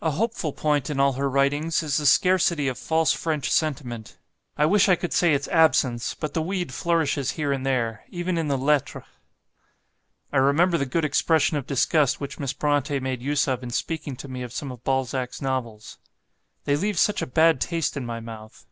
[0.00, 4.16] A hopeful point in all her writings is the scarcity of false French sentiment;
[4.56, 8.38] I wish I could say its absence; but the weed flourishes here and there, even
[8.38, 9.02] in the 'Lettres.'"
[10.32, 14.14] I remember the good expression of disgust which Miss Brontë made use of in speaking
[14.18, 15.98] to me of some of Balzac's novels:
[16.62, 18.66] "They leave such a bad taste in my mouth."